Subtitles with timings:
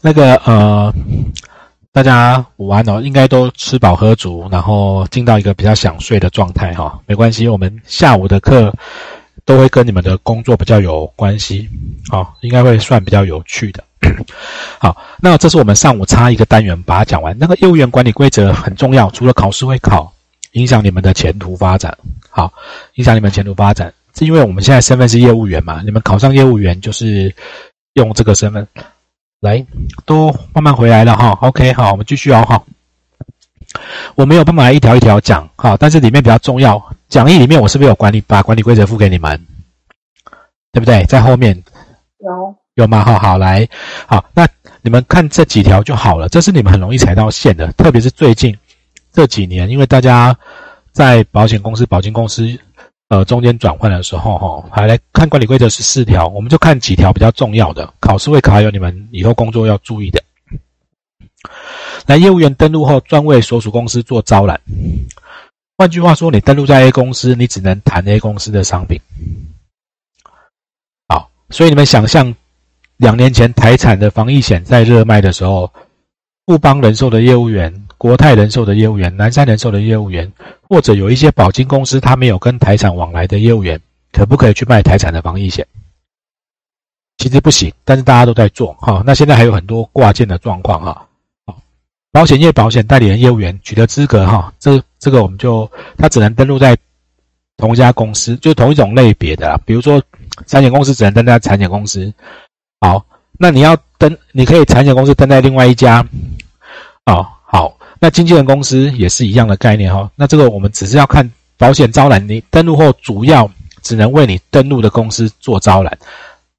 [0.00, 0.92] 那个呃，
[1.92, 7.00] 大家午安哦，应该都吃饱喝足，然后进到一个比较想睡的状态哈。
[7.06, 8.72] 没关系，我们下午的课
[9.44, 11.68] 都会跟你们的工作比较有关系，
[12.08, 13.82] 好，应该会算比较有趣的。
[14.78, 17.36] 好，那这是我们上午插一个单元把它讲完。
[17.36, 20.12] 那个业务员管理规则很重要，除了考试会考，
[20.52, 21.96] 影响你们的前途发展。
[22.30, 22.52] 好，
[22.94, 25.82] 影响你们前途发展，是因为我们现在身份是业务员嘛？
[25.84, 27.34] 你们考上业务员就是
[27.94, 28.64] 用这个身份。
[29.40, 29.64] 来，
[30.04, 31.30] 都慢慢回来了哈。
[31.42, 32.60] OK，好，我们继续哦哈。
[34.16, 39.46] 我没有办法一条一条讲哈，但是里面比较重要，讲义里面我是不是有管理把管理规则付给你们？
[40.72, 41.04] 对不对？
[41.04, 41.62] 在后面
[42.18, 43.04] 有有吗？
[43.04, 43.68] 好好来，
[44.06, 44.46] 好，那
[44.82, 46.28] 你们看这几条就好了。
[46.28, 48.56] 这是你们很容易踩到线的，特别是最近
[49.12, 50.36] 这几年，因为大家
[50.90, 52.58] 在保险公司、保金公司。
[53.08, 60.22] 呃，中间转换的时候，哈，还来看管理规则是四条，我们就看几条比较重要的，考试会考，有你们以后工作要注意的。
[62.06, 64.60] 来，业务员登录后，专为所属公司做招揽。
[65.78, 69.00] 换句话说，你登录在 A 公司，你只能谈 A 公司的商品。
[71.08, 72.34] 好，所以你们想象，
[72.98, 75.72] 两年前台产的防疫险在热卖的时候，
[76.44, 77.87] 富邦人寿的业务员。
[77.98, 80.32] 国泰人寿的业务员、南山人寿的业务员，
[80.62, 83.78] 或者有一些保金公司，他没有跟台产往来的业务员，
[84.12, 85.66] 可不可以去卖台产的防疫险？
[87.16, 89.02] 其实不行，但是大家都在做哈。
[89.04, 91.06] 那现在还有很多挂件的状况哈。
[91.44, 91.60] 好，
[92.12, 96.76] 保险业保险代理人业务员取得资格哈，这这个我们就他只能登录在
[97.56, 99.60] 同一家公司，就同一种类别的啦。
[99.66, 100.00] 比如说
[100.46, 102.14] 产险公司只能登在产险公司。
[102.80, 103.04] 好，
[103.36, 106.06] 那你要登，你可以产险公司登在另外一家。
[107.06, 107.76] 哦，好。
[108.00, 110.10] 那经纪人公司也是一样的概念哈。
[110.14, 113.50] 那这个我们只是要看保险招揽，你登录后主要
[113.82, 115.98] 只能为你登录的公司做招揽。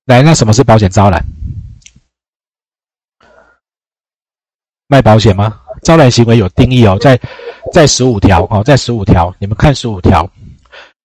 [0.05, 1.23] 来，那什么是保险招揽？
[4.87, 5.59] 卖保险吗？
[5.83, 7.17] 招揽行为有定义哦，在
[7.71, 10.29] 在十五条哦，在十五条，你们看十五条，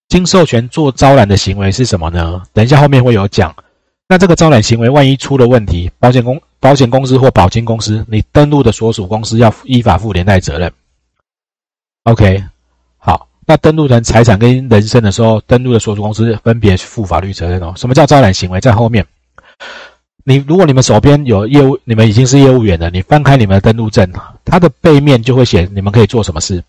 [0.09, 2.43] 经授权做招揽的行为是什么呢？
[2.53, 3.55] 等一下后面会有讲。
[4.09, 10.73] 那这个招揽行为万一出了问题，保险公保险公司或保金公司，你登录的所属公司要依法负连带责任。
[12.05, 12.43] OK，
[12.97, 17.75] 好，那登录成财产跟人身的时候，登录的所属公司分别负法律责任哦。
[17.77, 18.59] 什么叫招揽行为？
[18.63, 19.07] 在后面，
[20.25, 24.11] 你如果你们手边有业务，你们已经是业务员了，你翻开你们的登录证，
[24.43, 26.65] 它的背面就会写你们可以做什么事，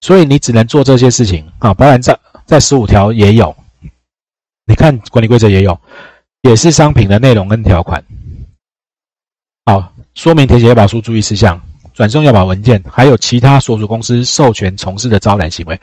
[0.00, 1.72] 所以你只能做这些事情啊。
[1.72, 3.54] 保险在在十五条也有，
[4.66, 5.78] 你看管理规则也有。
[6.42, 8.04] 也是商品的内容跟条款。
[9.64, 11.60] 好，说明填写要保书注意事项，
[11.94, 15.80] 转送要保文件，还有其他所属公司授权从事的招揽行为。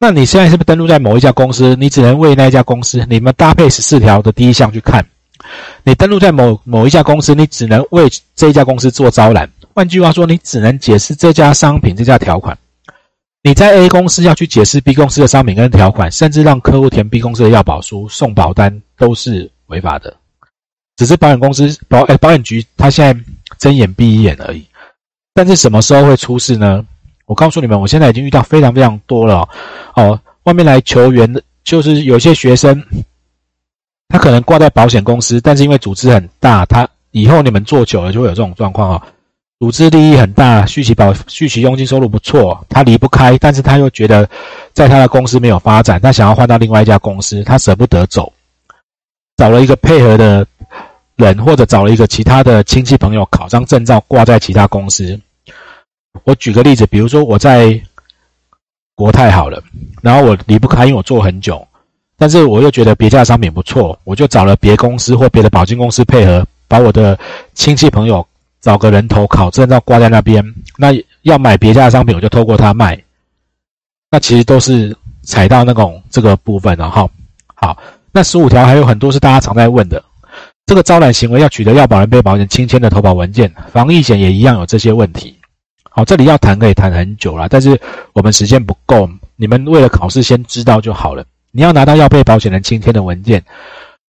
[0.00, 1.76] 那你现在是不是登录在某一家公司？
[1.78, 5.04] 你只能为那一家公司，你们搭配十四条的第一项去看。
[5.84, 9.46] 你登录在某某一家公司，你只能为这一家公司做招揽。
[9.74, 12.56] 换句话说，你只能解释这家商品这家条款。
[13.42, 19.50] 你在 A 公司要去解释 B 公司的商品跟条款，甚至让客户填 B 公司的要保书、送保单，都是。
[19.66, 20.14] 违法的，
[21.02, 23.24] 只是保险公司保哎保险局，他现在
[23.58, 24.64] 睁眼闭一眼而已。
[25.34, 26.86] 但是什么时候会出事呢？
[27.26, 29.48] 我告诉你们，我现在已经遇到非常非常多了
[29.96, 30.20] 哦。
[30.44, 32.80] 外面来求援的，就是有些学生，
[34.10, 39.02] 他可能挂在保险公司，但是因为组织很大，他以后你们做久了就会有这种状况啊。
[39.58, 44.28] 组织利益很大，续期保续期佣金收入不错，他离不开，但是他又觉得
[44.72, 48.32] 在他的公司没有发展，他想要换到另外一家公司，他舍不得走。
[49.34, 50.46] 找了一个配合的
[51.22, 55.18] 人，或者找了一个其他的亲戚朋友考张证照挂在其他公司。
[56.24, 57.80] 我举个例子，比如说我在
[58.94, 59.62] 国泰好了，
[60.02, 61.66] 然后我离不开，因为我做很久，
[62.16, 67.18] 但是我又觉得别家的商品不错，我就找了别公司或别的保金公司配合，把我的
[67.54, 68.26] 亲戚朋友
[68.60, 70.44] 找个人头考证照挂在那边。
[70.76, 70.88] 那
[71.22, 73.00] 要买别家的商品，我就透过他卖。
[74.10, 77.08] 那其实都是踩到那种这个部分了哈。
[77.54, 77.78] 好。
[78.14, 80.04] 那十五条还有很多是大家常在问的，
[80.66, 85.36] 这个招揽行为要取得要保人、被保险人亲签的投保文件，防疫险也一样有这些问题。
[85.90, 87.78] 好，这里要谈可以谈很久了，但是
[88.14, 91.24] 我们时间不够，你们为了考试先知道就好了。
[91.50, 93.44] 你要拿到要被保险人亲签的文件，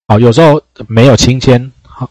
[0.08, 2.10] 好，有时候没有亲签，好，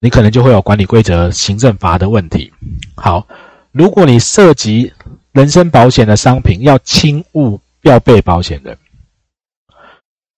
[0.00, 2.52] 你可能就会有管理规则、行政罚的问题。
[2.96, 3.24] 好，
[3.70, 4.92] 如果你涉及
[5.30, 8.76] 人身保险的商品，要轻误要被保险人。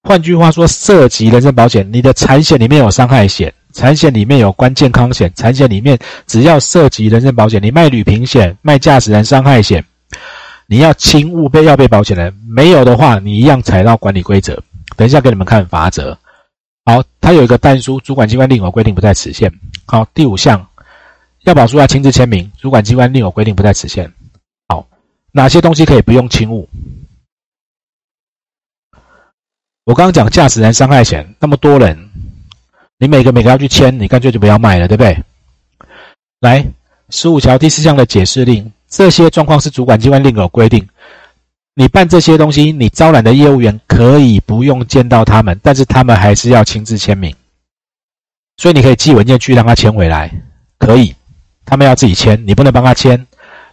[0.09, 9.85] 换句话说，涉及人身保险，你的产险里面有伤害险，产险里面有关健康险，产险里面只要涉及人身保险，你卖旅平险、卖驾驶人伤害险，
[10.67, 14.59] 你要轻误被要被保险人，没有的话，你一样踩到管理规则。
[14.97, 16.17] 等一下给你们看法则。
[16.87, 19.53] 好，它有一个但书，主管机关另有规定不在此限。
[19.85, 20.67] 好，第五项，
[21.45, 24.11] 要保书要亲自签名，主管机关另有规定不在此限。
[24.69, 24.87] 好，
[25.33, 26.67] 哪些东西可以不用轻误？
[29.89, 31.99] 我刚刚讲驾驶人伤害险，那么多人，
[32.99, 35.17] 你每个每个要去签，你干脆就不要卖了，对不对？
[36.41, 36.63] 来，
[37.09, 40.87] 十五条第四项的解释令，这些状况是主管机关另有规定。
[41.75, 47.35] 你办这些东西，你招揽的业务员可以不用见到他们，但是他们还是要亲自签名。
[48.59, 50.31] 所以你可以寄文件去让他签回来，
[50.79, 51.15] 可以，
[51.65, 53.27] 他们要自己签，你不能帮他签。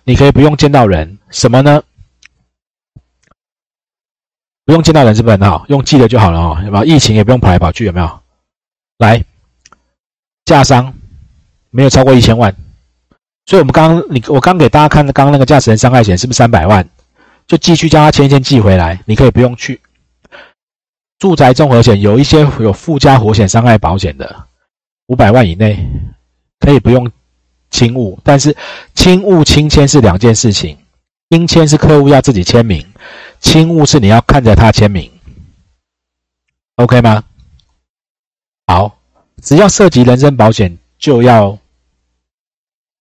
[0.05, 1.83] 你可以不用见到人，什么呢？
[4.65, 5.65] 不用见到人是不是很好？
[5.69, 6.85] 用寄的就好了哦，有没有？
[6.85, 8.19] 疫情也不用跑来跑去，有没有？
[8.97, 9.23] 来，
[10.45, 10.93] 价商
[11.69, 12.55] 没有超过一千万，
[13.45, 16.87] 所以我们刚刚你我刚给大家看的刚刚那个驾驶人伤害险是不是三百万？
[17.47, 19.79] 就继续叫他签一签寄回来，你可以不用去。
[21.19, 24.47] 住宅综合险有一些有附加火险伤害保险的。
[25.07, 25.87] 五百万以内
[26.59, 27.11] 可以不用
[27.69, 28.57] 亲误，但是
[28.95, 30.75] 亲误亲签是两件事情。
[31.29, 32.83] 亲签是客户要自己签名，
[33.45, 35.09] 轻物是你要看着他签名
[36.77, 37.23] ，OK 吗？
[38.65, 38.97] 好，
[39.39, 41.55] 只要涉及人身保险，就要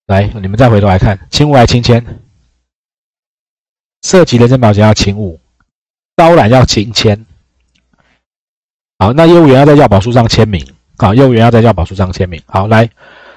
[0.06, 2.04] 来，你们再回头来看，轻物还轻签？
[4.02, 5.40] 涉及人身保险要亲误，
[6.14, 7.24] 招揽要亲签。
[8.98, 10.62] 好，那业务员要在要保书上签名。
[10.98, 12.40] 好，业务员要在要保书上签名。
[12.46, 12.88] 好，来，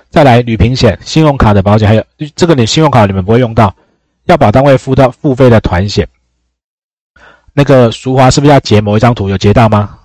[0.09, 2.05] 再来旅平险、信用卡的保险，还有
[2.35, 3.73] 这个你信用卡你们不会用到，
[4.25, 6.07] 要保单位付到付费的团险。
[7.57, 9.29] 那个淑华是不是要截某一张图？
[9.29, 9.97] 有截到吗？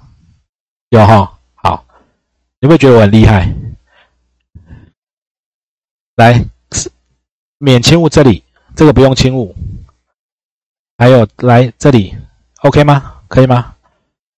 [0.88, 1.38] 有哈。
[1.56, 1.84] 好，
[2.60, 3.46] 你会觉得我很厉害。
[6.16, 6.42] 来，
[7.58, 8.42] 免清误这里，
[8.74, 9.54] 这个不用清误。
[10.96, 12.16] 还有来这里
[12.62, 13.20] ，OK 吗？
[13.28, 13.74] 可以吗？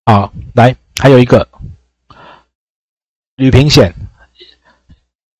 [0.05, 1.47] 好，来，还有一个。
[3.37, 3.95] 旅平险，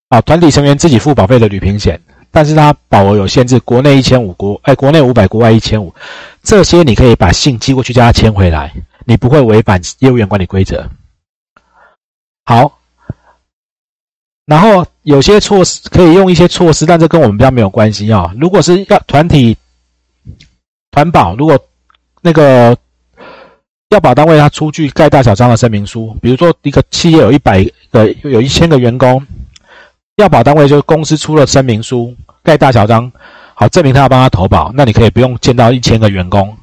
[0.07, 2.01] 啊，团体成员自己付保费的旅平险，
[2.35, 5.95] 但是它保额有限制，国内一千五，国哎，国内五百，国外一千五，
[6.43, 8.73] 这些你可以把信寄过去叫他签回来，
[9.05, 10.85] 你不会违反业务员管理规则。
[12.43, 12.77] 好，
[14.45, 18.33] 然后有些措施可以用一些措施，但这跟我们比较没有关系啊。
[18.37, 19.55] 如果是要团体
[20.91, 21.57] 团保，如果
[22.21, 22.77] 那个。
[23.89, 29.23] 要保单位他出具盖大小章的声明书，比如说一个企业有一百个有一千个员工，
[30.15, 32.13] 要保单位就是公司出了声明书
[32.45, 33.11] 盖大小章，
[33.55, 36.55] 好证明他要帮他投保，那你可以不用见到一千个员工，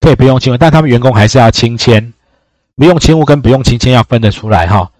[0.00, 2.14] 可以不用亲但他们员工还是要亲签，
[2.74, 4.90] 不用亲误跟不用亲签要分得出来哈。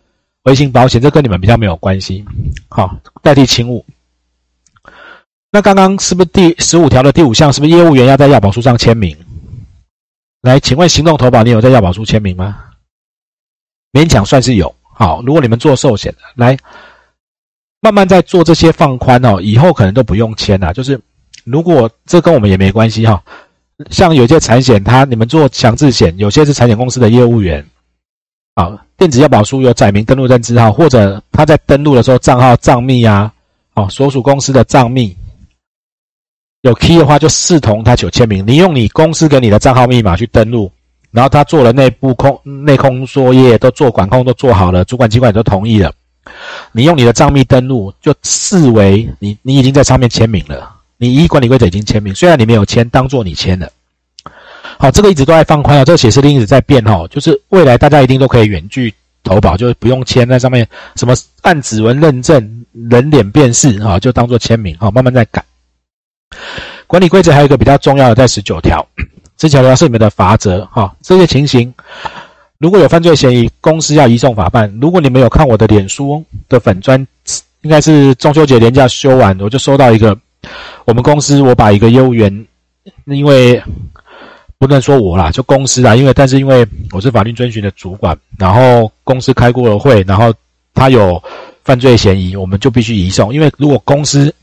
[0.42, 2.24] 微信保险这跟你们比较没有关系，
[2.68, 3.84] 好代替亲误。
[5.50, 9.16] 那刚刚是不是第十五条的第五项是不是业务员要在要保书上签名？
[10.42, 12.64] 来，请问行动投保，你有在要保书签名吗？
[13.90, 14.74] 勉强算是有。
[14.82, 16.58] 好，如果你们做寿险的，来
[17.80, 20.72] 慢慢在做这些放宽哦，以后可能都不用签了。
[20.72, 21.00] 就是
[21.44, 23.22] 如果这跟我们也没关系哈，
[23.90, 27.64] 像有些产险，他你们做强制险，有些是产险公司的业务员，
[28.56, 33.32] 好，电子要保书有载明登录证字号，或者他在登录的时候账号账密啊，
[33.74, 35.16] 哦，所属公司的账密。
[36.62, 38.44] 有 key 的话，就视同他有签名。
[38.44, 40.70] 你用你公司给你的账号密码去登录，
[41.12, 45.92] 然后他做了内部控内控作业，都做管控都做好了，主管机关也都同意了。
[46.72, 50.76] 你用你的账密登录，就视为你你已经在上面签名了。
[50.96, 53.70] 你依管理规则已经签名，虽然你没有签，当做你签了。
[54.78, 65.44] 好，这个一直都在放宽啊，这个显示令一直在变哈，就是未来大家一定都可以远距投保，就不用签在上面，什么按指纹认证、人脸辨识啊，就当做签名哈，慢慢在改。
[66.86, 68.86] 管理规则还有一个比较重要的，在十九条，
[69.36, 70.94] 这九条是你们的罚则哈。
[71.02, 71.72] 这些情形，
[72.58, 74.72] 如果有犯罪嫌疑，公司要移送法办。
[74.80, 77.06] 如果你没有看我的脸书的粉砖，
[77.62, 80.18] 应该是中秋节连假休完，我就收到一个，
[80.84, 82.46] 我们公司我把一个业务员，
[83.06, 83.62] 因为
[84.58, 90.34] 不能说我啦，就公司啦，因为但是因为我是法律遵循的主管，然后公司开过了会，然后
[90.74, 91.22] 他有
[91.62, 94.34] 犯罪嫌疑，我们就必须移送，因为如果公司。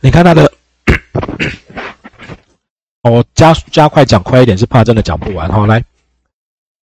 [0.00, 0.52] 你看他的，
[3.02, 5.66] 我 加加快讲快一点，是怕真的讲不完哈。
[5.66, 5.82] 来，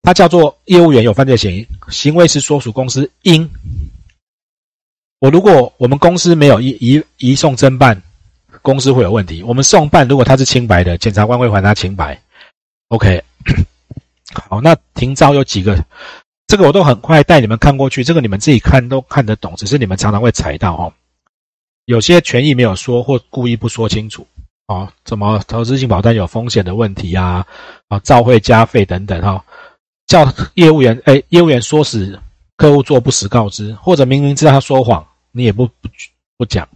[0.10, 3.48] 他叫做业务员有犯罪嫌疑，行为是所属公司应。
[5.20, 8.02] 我如果我们公司没有移移移送侦办，
[8.64, 9.44] 公司会有问题。
[9.44, 12.20] 我们送办，如果他是清白的，检察官会还他清白。
[12.88, 13.24] OK，
[14.34, 15.78] 好，那停招有几个？
[16.48, 20.92] 这个我都很快带你们看过去，这个你们自己看都看得懂，只是你们常常会踩到哦。
[21.86, 24.26] 有些权益没有说，或故意不说清楚，
[24.66, 27.46] 啊，怎么投资性保单有风险的问题啊，
[27.90, 29.46] 啊，照会加费等等，哈，
[30.10, 32.20] 叫业务员，哎，业务员说死
[32.58, 35.88] 客户做不实告知，或者明明知道他说谎，你也不不
[36.36, 36.68] 不讲。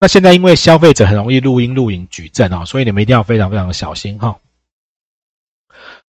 [0.00, 4.36] 那现在因为消费者很容易录音录影举证啊，所以你们一定要非常非常的小心哈。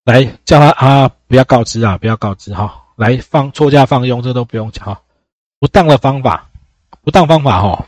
[0.05, 2.81] 来叫他啊，不要告知啊，不要告知哈。
[2.95, 4.99] 来放错价放用，这都不用讲哈。
[5.59, 6.49] 不当的方法，
[7.03, 7.85] 不当方法哈，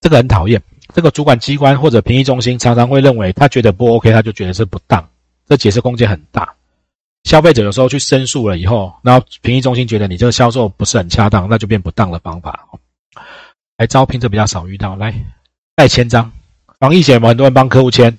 [0.00, 0.60] 这个很讨厌。
[0.94, 5.06] 这个主管机关或者评议中心常常会认为他觉得不 OK，他就觉得是不当，
[5.46, 6.54] 这解释空间很大。
[7.24, 12.68] 消费者有时候去申诉了以后，然后评议中心觉得你这个销售不是很恰当，那就变不当的方法。
[13.76, 15.14] 来招聘这比较少遇到，来
[15.74, 16.32] 代签章，
[16.78, 18.18] 防疫险有很多人帮客户签。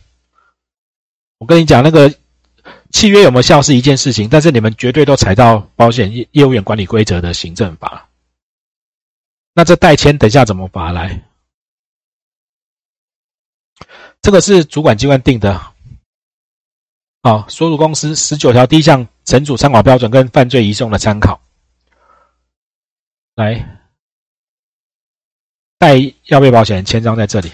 [1.38, 2.14] 我跟你讲，那个
[2.92, 8.10] 契约有没有效是一件事情，但是你们绝对都踩到保险业业务员管理规则的行政法。
[9.54, 11.24] 那这代签等下怎么罚来？
[14.22, 15.73] 这个是主管机关定的，
[17.24, 21.42] 好，所属公司十九条第一项惩处参考标准跟犯罪移送的参考。
[23.36, 23.82] 来，
[25.78, 27.50] 代要被保险人签章在这里，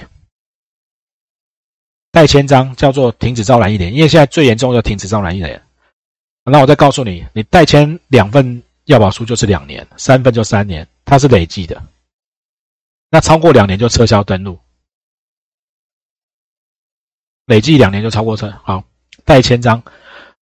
[2.12, 5.64] 代签章叫做停止招揽一年，因为现在最严重就停止招揽一年。
[6.44, 11.80] 那我再告诉你，你代签两份要保书就是两年，三份就三年，它是累计的。
[13.12, 14.60] 那超过两年就撤销登录。
[17.46, 18.84] 累计两年就超过车，好，
[19.26, 19.82] 代签章，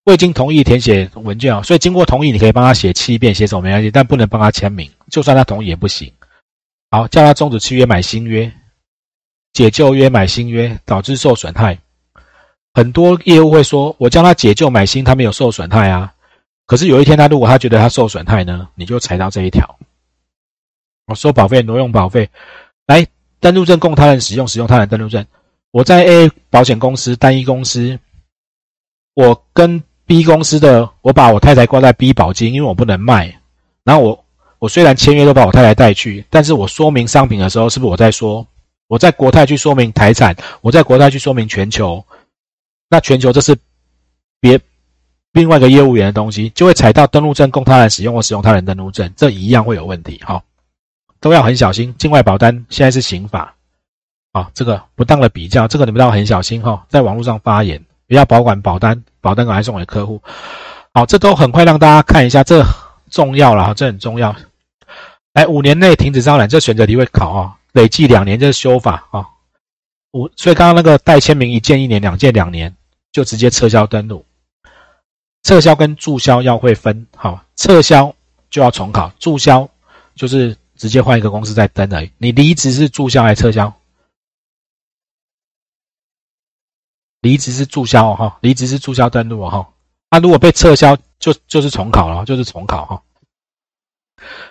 [0.06, 6.12] 未经同意填写文件啊，所以经过同意，你可以帮他写七遍，写什么没关系，但不能帮他签名，就算他同意也不行。
[6.92, 8.52] 好，叫他终止契约买新约，
[9.54, 11.78] 解旧约买新约，导致受损害。
[12.74, 16.14] 很多业务会说，我叫他解旧买新，他没有受损害啊。
[16.66, 19.78] 可是有一天他如果他觉得他受损害呢，你就踩到这一条。
[21.08, 22.30] 我收保费，挪用保费，
[22.86, 23.06] 来
[23.40, 25.26] 登录证供他人使用，使用他人登录证。
[25.72, 27.98] 我在 A 保险公司单一公司，
[29.18, 33.36] 我跟 B 公司的，我把我太太挂在 B 保金，因为我不能卖。
[33.84, 34.26] 然后我
[34.60, 38.46] 我虽然签约都把我太太带去，但是我说明商品的时候，是不是我在说
[38.88, 42.06] 我在国泰去说明台产，我在国泰去说明全球？
[42.92, 43.58] 那全球这是
[44.40, 44.60] 别
[45.32, 50.22] 另外一个业务员的东西，就会踩到登录证供他人使用或使用他人登录证，这一样会有问题。
[50.24, 50.44] 好，
[51.20, 51.92] 都要很小心。
[51.98, 53.56] 境外保单现在是刑法。
[54.34, 60.22] 啊，这个不当的比较，这个你们要很小心哈，在网络上发言，不要保管保单，保单赶快送给客户。
[60.94, 62.66] 好，这都很快让大家看一下，这
[63.12, 64.36] 重要了哈，这很重要。
[65.34, 69.28] 来，五年内停止招揽，这选择题会考啊，累计两年这是修法啊。
[70.14, 72.74] 五，所以刚刚那个代签名一件一年，两件两年，
[73.12, 74.26] 就直接撤销登录。
[75.44, 78.16] 撤销跟注销要会分，好，撤销
[78.50, 79.70] 就要重考，注销
[80.16, 82.12] 就是直接换一个公司再登而已。
[82.18, 83.72] 你离职是注销还是撤销？
[87.28, 89.68] 离职是注销哈，离职是注销登录哈。
[90.10, 93.04] 那如果被撤销，就就是重考了，就是重考哈。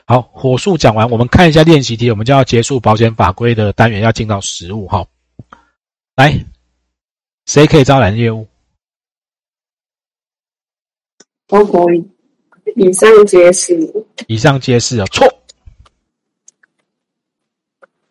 [0.05, 5.07] 好，火速讲完，我们看一下练习题，我们就要结束保险法规的单元，要进到实务哈。
[6.17, 6.39] 来，
[7.47, 8.47] 谁可以招揽业务？
[11.49, 12.07] 我可以。
[12.77, 14.07] 以上皆是。
[14.29, 15.27] 以上皆是啊，错。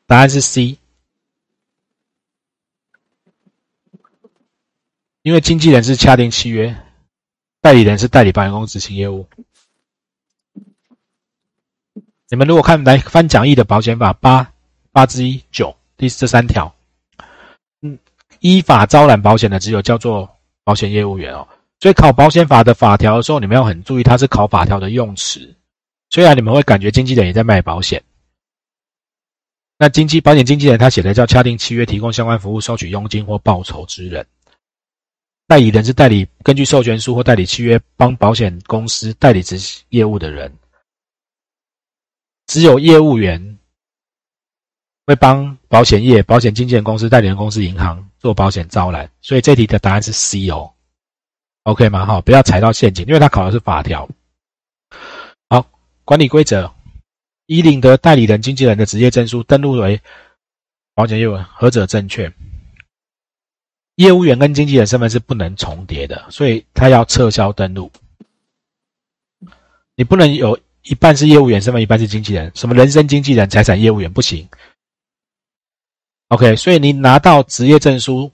[0.07, 0.75] 答案是 C。
[5.25, 6.75] 因为经纪人是洽定契约，
[7.59, 9.27] 代理人是代理保险公司执行业务。
[12.29, 14.53] 你们如果看来翻讲义的保险法八
[14.91, 16.71] 八之一九第这三条，
[17.81, 17.97] 嗯，
[18.39, 20.29] 依法招揽保险的只有叫做
[20.63, 21.47] 保险业务员哦。
[21.79, 25.55] 所以考保险法的法条的时候，你们要很注意，它是考法条的用词。
[26.11, 28.03] 虽然你们会感觉经纪人也在卖保险，
[29.79, 34.23] 那经纪保险经纪人他写的叫洽定契约，提供相关服务，收取佣金或报酬之人。
[35.47, 40.51] 代理人是代理根据授权书或代理契约帮保险公司代理执行业务的人，
[42.47, 43.59] 只有业务员
[45.05, 50.73] 会帮保险业、保险经纪人公司、代理人公司、银行做保险招揽，所以这题的答案是 C 哦
[51.63, 52.05] ，OK 吗？
[52.07, 54.09] 哈，不要踩到陷阱，因为他考的是法条。
[55.47, 55.69] 好，
[56.05, 56.73] 管理规则：
[57.45, 60.01] 已领得代理人、经纪人的职业证书，登录为
[60.95, 62.33] 保险业务，何者正确？
[63.95, 67.91] 业务员跟经纪人身份是不能重叠的，所以他要撤销登录。
[69.95, 74.47] 你不能有一半是业务员身份，一半是经纪人，什么人身经纪人、财产业务员不行。
[76.27, 78.29] OK，所以你拿到职业证书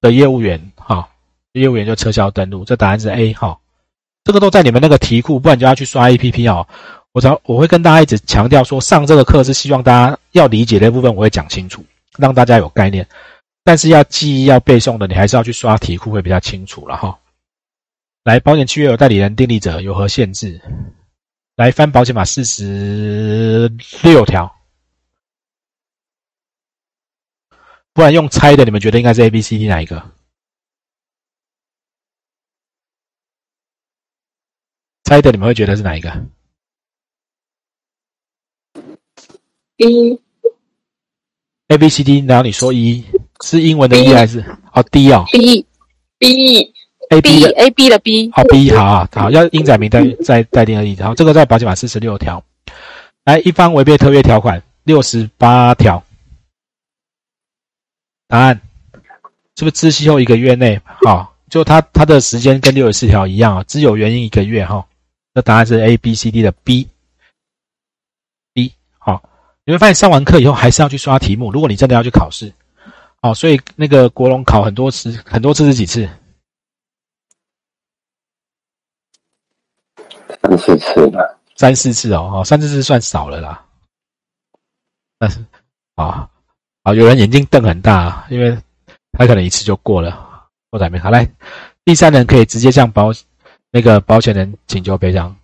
[0.00, 1.06] 的业务员，哈，
[1.52, 2.64] 业务员就撤销登录。
[2.64, 3.58] 这答案是 A 哈，
[4.24, 6.66] 这个都在你们那个题库，不然就要去刷 APP 哦。
[7.12, 11.84] 我常我会跟大家一直强调说，上这个课是希望大家要理解的部分，我会讲清楚，
[12.16, 13.06] 让大家有概念。
[13.66, 17.18] 但是要记忆、要背诵的，你还是要去刷题库会比较清楚了哈。
[18.22, 20.60] 来，保险契约有代理人订立者有何限制？
[21.56, 23.66] 来翻保险法四十
[24.04, 24.56] 六条，
[27.92, 30.12] 不然用猜的，你们觉得应该是 A、B、C、D 哪一个？
[35.02, 36.26] 猜的你们会觉得是哪一个？
[39.78, 40.20] 一
[41.66, 43.04] A B C D，然后你说一
[43.46, 45.64] 是英文的 e 还是哦 D 哦 B
[46.18, 46.74] B
[47.10, 50.94] A B A B 的 B，好 B 好啊好要英仔明再再待定而已。
[50.94, 52.42] 然 后这个在保险法四十六条，
[53.24, 56.02] 来一方违背特约条款六十八条，
[58.26, 58.60] 答案
[59.56, 60.80] 是不是知悉后一个月内？
[61.04, 64.84] 好，就他他的时间跟六十四条一样啊，只有原因一个月哈。
[65.32, 66.88] 那答案是 A B C D 的 B。
[68.52, 69.22] B 好，
[69.64, 71.52] 你会发现上完课以后还是要去刷题目。
[71.52, 72.52] 如果你真的要去考试，
[73.26, 76.08] 好，所以那个国龙考很多次，很多次是几次？
[80.40, 83.66] 三四次了，三四次哦，哦，三四次算少了啦。
[85.18, 85.44] 但是
[85.96, 86.30] 啊，
[86.84, 88.56] 啊，有人眼睛瞪很大，因为
[89.10, 91.28] 他可能一次就过了，或者没好来。
[91.84, 93.10] 第三人可以直接向保
[93.72, 95.36] 那个保险人请求赔偿，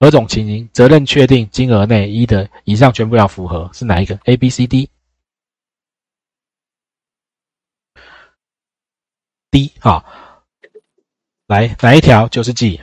[0.00, 4.90] 何种情形责任确定金额内一的以上全部要符合，是哪一个？A、B、C、D。
[9.50, 10.04] D 好，
[11.46, 12.28] 来哪一条？
[12.28, 12.82] 就是记。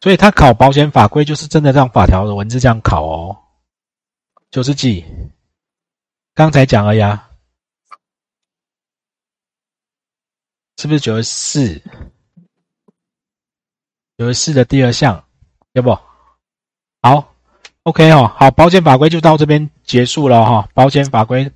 [0.00, 3.36] 所以他考保险法规就是真的让法条的文字这样考哦，
[4.50, 5.04] 九十几，
[6.34, 7.28] 刚才讲了呀，
[10.78, 11.82] 是不是九十四？
[14.16, 15.22] 九十四的第二项，
[15.72, 15.90] 要不？
[17.02, 17.34] 好
[17.82, 21.50] ，OK 哦，好，保险法规就到这边结束了哈、保险法规，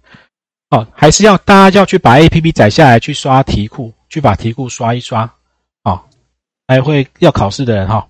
[0.70, 5.30] 哦，还是要大家要去把 APP 载下来，去刷题库，去把题库刷一刷，
[5.84, 6.00] 哦，
[6.66, 8.06] 还会要考试的人哈、